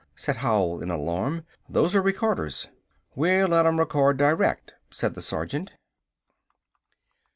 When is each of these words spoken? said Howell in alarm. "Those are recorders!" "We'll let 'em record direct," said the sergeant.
said 0.15 0.37
Howell 0.37 0.81
in 0.81 0.89
alarm. 0.89 1.43
"Those 1.69 1.93
are 1.93 2.01
recorders!" 2.01 2.69
"We'll 3.13 3.49
let 3.49 3.67
'em 3.67 3.77
record 3.77 4.17
direct," 4.17 4.73
said 4.89 5.13
the 5.13 5.21
sergeant. 5.21 5.73